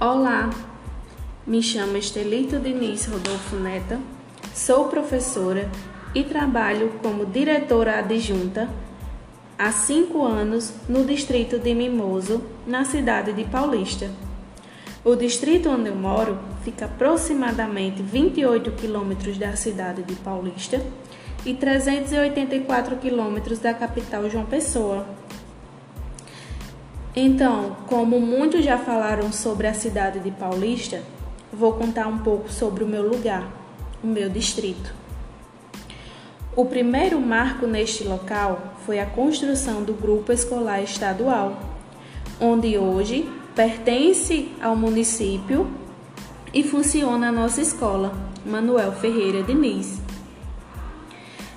Olá, 0.00 0.50
me 1.46 1.62
chamo 1.62 1.96
Estelita 1.96 2.58
Diniz 2.58 3.06
Rodolfo 3.06 3.54
Neta, 3.54 4.00
sou 4.52 4.88
professora 4.88 5.70
e 6.12 6.24
trabalho 6.24 6.94
como 7.00 7.24
diretora 7.24 8.00
adjunta 8.00 8.68
há 9.56 9.70
cinco 9.70 10.24
anos 10.26 10.74
no 10.88 11.04
distrito 11.04 11.60
de 11.60 11.72
Mimoso, 11.76 12.42
na 12.66 12.84
cidade 12.84 13.32
de 13.32 13.44
Paulista. 13.44 14.10
O 15.04 15.14
distrito 15.14 15.70
onde 15.70 15.90
eu 15.90 15.94
moro 15.94 16.40
fica 16.64 16.86
aproximadamente 16.86 18.02
28 18.02 18.72
quilômetros 18.72 19.38
da 19.38 19.54
cidade 19.54 20.02
de 20.02 20.16
Paulista 20.16 20.84
e 21.46 21.54
384 21.54 22.96
quilômetros 22.96 23.60
da 23.60 23.72
capital 23.72 24.28
João 24.28 24.44
Pessoa. 24.44 25.06
Então, 27.16 27.76
como 27.86 28.18
muitos 28.18 28.64
já 28.64 28.76
falaram 28.76 29.32
sobre 29.32 29.68
a 29.68 29.74
cidade 29.74 30.18
de 30.18 30.32
Paulista, 30.32 31.00
vou 31.52 31.74
contar 31.74 32.08
um 32.08 32.18
pouco 32.18 32.50
sobre 32.50 32.82
o 32.82 32.88
meu 32.88 33.08
lugar, 33.08 33.48
o 34.02 34.06
meu 34.06 34.28
distrito. 34.28 34.92
O 36.56 36.64
primeiro 36.64 37.20
marco 37.20 37.68
neste 37.68 38.02
local 38.02 38.74
foi 38.84 38.98
a 38.98 39.06
construção 39.06 39.84
do 39.84 39.94
grupo 39.94 40.32
escolar 40.32 40.82
estadual, 40.82 41.56
onde 42.40 42.76
hoje 42.76 43.30
pertence 43.54 44.50
ao 44.60 44.74
município 44.74 45.70
e 46.52 46.64
funciona 46.64 47.28
a 47.28 47.32
nossa 47.32 47.60
escola, 47.60 48.12
Manuel 48.44 48.90
Ferreira 48.90 49.40
Diniz. 49.44 50.00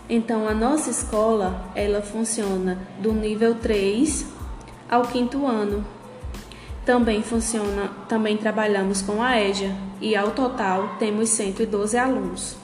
Então 0.07 0.47
a 0.47 0.53
nossa 0.53 0.91
escola, 0.91 1.71
ela 1.73 2.01
funciona 2.03 2.77
do 3.01 3.11
nível 3.11 3.55
3 3.55 4.36
ao 4.89 5.03
quinto 5.03 5.45
ano. 5.45 5.85
Também 6.85 7.21
funciona, 7.21 7.91
também 8.07 8.37
trabalhamos 8.37 9.01
com 9.01 9.21
a 9.21 9.39
EJA 9.41 9.75
e 9.99 10.15
ao 10.15 10.31
total 10.31 10.95
temos 10.97 11.29
112 11.29 11.97
alunos. 11.97 12.55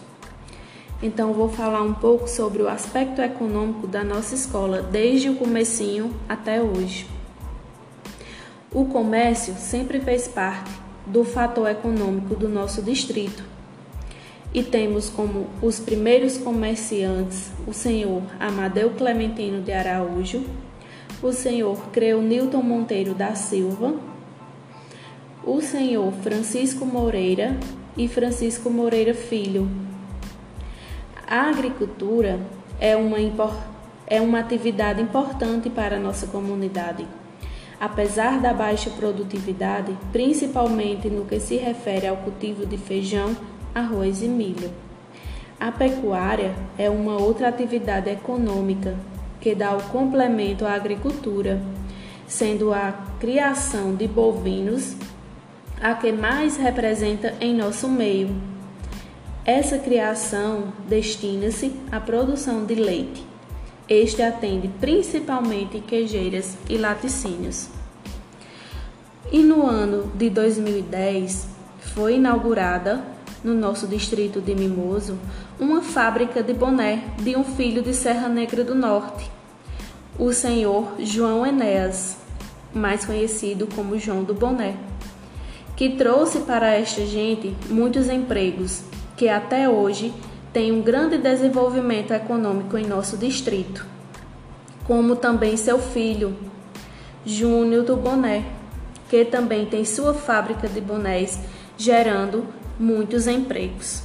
Então 1.02 1.34
vou 1.34 1.50
falar 1.50 1.82
um 1.82 1.94
pouco 1.94 2.30
sobre 2.30 2.64
o 2.64 2.70
aspecto 2.70 3.22
econômico 3.22 3.86
da 3.86 4.06
nossa 4.06 4.34
escola 4.34 4.82
desde 4.82 5.30
o 5.30 5.36
comecinho 5.36 6.14
até 6.30 6.62
hoje. 6.62 7.06
O 8.72 8.86
comércio 8.86 9.54
sempre 9.56 10.00
fez 10.00 10.28
parte 10.30 10.72
do 11.06 11.26
fator 11.26 11.70
econômico 11.70 12.36
do 12.36 12.48
nosso 12.48 12.82
distrito. 12.82 13.44
E 14.54 14.64
temos 14.64 15.10
como 15.10 15.48
os 15.62 15.80
primeiros 15.80 16.38
comerciantes 16.38 17.52
o 17.68 17.74
senhor 17.74 18.22
Amadeu 18.40 18.92
Clementino 18.92 19.62
de 19.62 19.74
Araújo, 19.74 20.46
o 21.24 21.32
senhor 21.32 21.78
Creu 21.94 22.22
Newton 22.22 22.62
Monteiro 22.62 23.14
da 23.14 23.34
Silva, 23.34 23.96
o 25.46 25.62
senhor 25.62 26.12
Francisco 26.12 26.86
Moreira 26.86 27.58
e 27.96 28.10
Francisco 28.10 28.70
Moreira 28.70 29.14
Filho. 29.14 29.70
A 31.26 31.50
agricultura 31.50 32.42
é 32.78 32.98
uma, 32.98 33.18
é 34.06 34.20
uma 34.20 34.40
atividade 34.40 35.02
importante 35.02 35.70
para 35.70 35.96
a 35.96 36.00
nossa 36.00 36.28
comunidade. 36.28 37.08
Apesar 37.80 38.42
da 38.42 38.54
baixa 38.54 38.90
produtividade, 38.90 39.98
principalmente 40.12 41.10
no 41.10 41.24
que 41.24 41.40
se 41.40 41.56
refere 41.56 42.06
ao 42.06 42.18
cultivo 42.18 42.66
de 42.66 42.78
feijão, 42.78 43.36
arroz 43.74 44.22
e 44.22 44.28
milho. 44.28 44.70
A 45.58 45.72
pecuária 45.72 46.54
é 46.78 46.90
uma 46.90 47.16
outra 47.16 47.48
atividade 47.48 48.10
econômica 48.10 48.98
que 49.44 49.54
dá 49.54 49.76
o 49.76 49.84
complemento 49.90 50.66
à 50.66 50.72
agricultura, 50.72 51.62
sendo 52.26 52.74
a 52.74 52.94
criação 53.20 53.94
de 53.94 54.08
bovinos 54.08 54.96
a 55.82 55.94
que 55.96 56.14
mais 56.14 56.56
representa 56.56 57.34
em 57.42 57.54
nosso 57.54 57.90
meio. 57.90 58.34
Essa 59.44 59.78
criação 59.78 60.72
destina-se 60.88 61.74
à 61.92 62.00
produção 62.00 62.64
de 62.64 62.76
leite. 62.76 63.28
Este 63.90 64.22
atende 64.22 64.70
principalmente 64.80 65.82
queijeiras 65.82 66.58
e 66.70 66.78
laticínios. 66.78 67.68
E 69.30 69.40
no 69.40 69.68
ano 69.68 70.10
de 70.16 70.30
2010 70.30 71.50
foi 71.94 72.16
inaugurada 72.16 73.04
no 73.44 73.54
nosso 73.54 73.88
distrito 73.88 74.40
de 74.40 74.56
Mimoso, 74.56 75.18
uma 75.60 75.82
fábrica 75.82 76.42
de 76.42 76.54
boné 76.54 77.04
de 77.20 77.36
um 77.36 77.44
filho 77.44 77.82
de 77.82 77.94
Serra 77.94 78.30
Negra 78.30 78.64
do 78.64 78.74
Norte, 78.74 79.30
o 80.18 80.32
senhor 80.32 80.94
João 81.00 81.46
Enéas, 81.46 82.18
mais 82.74 83.06
conhecido 83.06 83.68
como 83.76 84.00
João 84.00 84.24
do 84.24 84.34
Boné, 84.34 84.76
que 85.76 85.90
trouxe 85.90 86.40
para 86.40 86.72
esta 86.74 87.06
gente 87.06 87.54
muitos 87.70 88.10
empregos 88.10 88.84
que 89.18 89.28
até 89.28 89.68
hoje 89.68 90.14
têm 90.52 90.72
um 90.72 90.82
grande 90.82 91.18
desenvolvimento 91.18 92.12
econômico 92.14 92.78
em 92.78 92.86
nosso 92.86 93.18
distrito, 93.18 93.86
como 94.86 95.16
também 95.16 95.58
seu 95.58 95.80
filho, 95.80 96.36
Júnior 97.26 97.84
do 97.84 97.96
Boné, 97.96 98.46
que 99.10 99.26
também 99.26 99.66
tem 99.66 99.86
sua 99.86 100.14
fábrica 100.14 100.68
de 100.68 100.82
bonés, 100.82 101.40
gerando 101.78 102.46
muitos 102.80 103.28
empregos. 103.28 104.04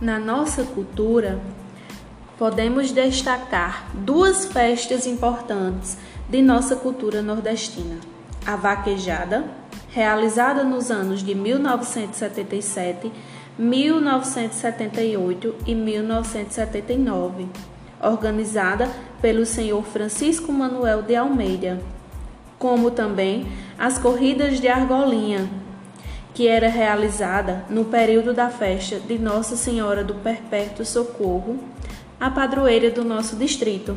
Na 0.00 0.18
nossa 0.18 0.64
cultura, 0.64 1.40
podemos 2.38 2.90
destacar 2.90 3.90
duas 3.94 4.46
festas 4.46 5.06
importantes 5.06 5.96
de 6.28 6.42
nossa 6.42 6.76
cultura 6.76 7.22
nordestina: 7.22 8.00
a 8.46 8.56
vaquejada, 8.56 9.44
realizada 9.90 10.64
nos 10.64 10.90
anos 10.90 11.22
de 11.22 11.34
1977, 11.34 13.12
1978 13.56 15.54
e 15.66 15.74
1979, 15.74 17.46
organizada 18.02 18.90
pelo 19.22 19.46
senhor 19.46 19.84
Francisco 19.84 20.50
Manuel 20.52 21.02
de 21.02 21.14
Almeida, 21.14 21.80
como 22.58 22.90
também 22.90 23.46
as 23.78 23.96
corridas 23.98 24.60
de 24.60 24.66
argolinha, 24.66 25.48
que 26.34 26.48
era 26.48 26.68
realizada 26.68 27.64
no 27.70 27.84
período 27.84 28.34
da 28.34 28.50
festa 28.50 28.98
de 28.98 29.16
Nossa 29.18 29.56
Senhora 29.56 30.02
do 30.02 30.14
Perpétuo 30.14 30.84
Socorro, 30.84 31.60
a 32.18 32.28
padroeira 32.28 32.90
do 32.90 33.04
nosso 33.04 33.36
distrito. 33.36 33.96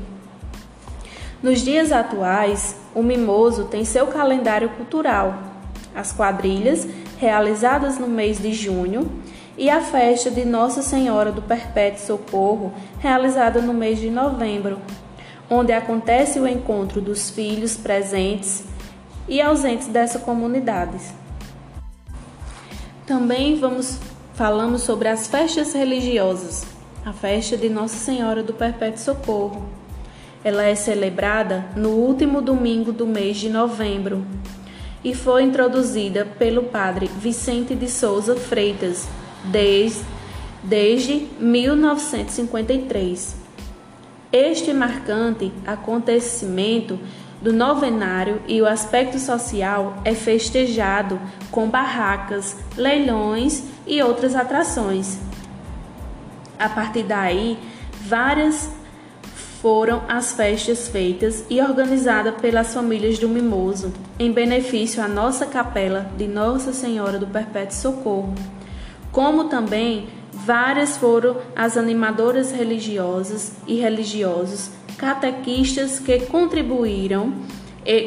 Nos 1.41 1.61
dias 1.61 1.91
atuais, 1.91 2.75
o 2.93 3.01
Mimoso 3.01 3.65
tem 3.65 3.83
seu 3.83 4.05
calendário 4.07 4.69
cultural, 4.69 5.35
as 5.95 6.13
quadrilhas, 6.13 6.87
realizadas 7.17 7.97
no 7.97 8.07
mês 8.07 8.39
de 8.39 8.53
junho, 8.53 9.11
e 9.57 9.71
a 9.71 9.81
festa 9.81 10.29
de 10.29 10.45
Nossa 10.45 10.83
Senhora 10.83 11.31
do 11.31 11.41
Perpétuo 11.41 12.05
Socorro, 12.05 12.73
realizada 12.99 13.59
no 13.59 13.73
mês 13.73 13.97
de 13.97 14.11
novembro, 14.11 14.79
onde 15.49 15.73
acontece 15.73 16.39
o 16.39 16.47
encontro 16.47 17.01
dos 17.01 17.31
filhos 17.31 17.75
presentes 17.75 18.65
e 19.27 19.41
ausentes 19.41 19.87
dessa 19.87 20.19
comunidade. 20.19 20.99
Também 23.07 23.57
vamos 23.57 23.97
falamos 24.33 24.81
sobre 24.81 25.07
as 25.07 25.27
festas 25.27 25.73
religiosas. 25.73 26.67
A 27.05 27.13
festa 27.13 27.55
de 27.55 27.69
Nossa 27.69 27.95
Senhora 27.95 28.43
do 28.43 28.53
Perpétuo 28.53 28.99
Socorro. 28.99 29.65
Ela 30.43 30.65
é 30.65 30.75
celebrada 30.75 31.65
no 31.73 31.91
último 31.91 32.41
domingo 32.41 32.91
do 32.91 33.07
mês 33.07 33.37
de 33.37 33.47
novembro 33.47 34.25
e 35.05 35.15
foi 35.15 35.43
introduzida 35.43 36.25
pelo 36.37 36.63
padre 36.63 37.07
Vicente 37.07 37.73
de 37.75 37.89
Souza 37.89 38.35
Freitas 38.35 39.07
desde, 39.45 40.03
desde 40.61 41.29
1953. 41.39 43.37
Este 44.33 44.73
marcante 44.73 45.53
acontecimento 45.65 46.99
do 47.41 47.53
novenário 47.53 48.41
e 48.47 48.61
o 48.61 48.65
aspecto 48.65 49.19
social 49.19 49.97
é 50.03 50.13
festejado 50.13 51.19
com 51.51 51.69
barracas, 51.69 52.57
leilões 52.75 53.63
e 53.85 54.01
outras 54.01 54.35
atrações. 54.35 55.19
A 56.57 56.67
partir 56.67 57.03
daí, 57.03 57.59
várias 58.01 58.69
foram 59.61 60.03
as 60.07 60.33
festas 60.33 60.87
feitas 60.87 61.43
e 61.49 61.61
organizadas 61.61 62.35
pelas 62.35 62.73
famílias 62.73 63.17
do 63.17 63.27
Mimoso, 63.27 63.91
em 64.19 64.31
benefício 64.31 65.03
à 65.03 65.07
nossa 65.07 65.45
capela 65.45 66.09
de 66.17 66.27
Nossa 66.27 66.71
Senhora 66.71 67.17
do 67.17 67.27
Perpétuo 67.27 67.75
Socorro, 67.75 68.35
como 69.11 69.45
também 69.45 70.09
várias 70.31 70.97
foram 70.97 71.37
as 71.55 71.75
animadoras 71.75 72.51
religiosas 72.51 73.53
e 73.65 73.75
religiosos 73.75 74.69
catequistas 74.97 75.99
que 75.99 76.21
contribuíram 76.21 77.33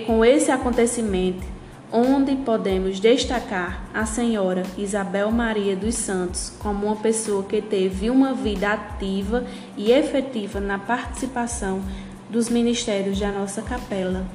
com 0.06 0.24
esse 0.24 0.50
acontecimento, 0.50 1.46
onde 1.92 2.36
podemos 2.36 3.00
destacar 3.00 3.84
a 3.94 4.04
senhora 4.04 4.62
Isabel 4.76 5.30
Maria 5.30 5.74
dos 5.74 5.94
Santos 5.94 6.52
como 6.58 6.86
uma 6.86 6.96
pessoa 6.96 7.42
que 7.42 7.62
teve 7.62 8.10
uma 8.10 8.34
vida 8.34 8.72
ativa 8.72 9.44
e 9.76 9.90
efetiva 9.90 10.60
na 10.60 10.78
participação 10.78 11.80
dos 12.28 12.48
ministérios 12.48 13.18
da 13.18 13.32
nossa 13.32 13.62
capela. 13.62 14.26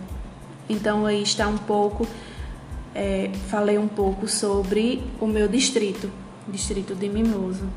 Então 0.67 1.05
aí 1.05 1.21
está 1.21 1.47
um 1.47 1.57
pouco 1.57 2.07
é, 2.95 3.29
falei 3.49 3.77
um 3.77 3.89
pouco 3.89 4.25
sobre 4.27 5.03
o 5.19 5.27
meu 5.27 5.49
distrito, 5.49 6.09
distrito 6.47 6.95
de 6.95 7.09
Mimoso. 7.09 7.67